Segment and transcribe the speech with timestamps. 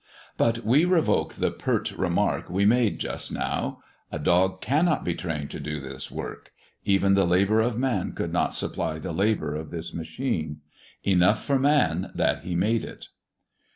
[0.35, 3.83] But we revoke the pert remark we made just now.
[4.11, 6.51] A dog cannot be trained to do this work;
[6.83, 10.61] even the labour of man could not supply the labour of this machine.
[11.03, 13.09] Enough for man that he made it.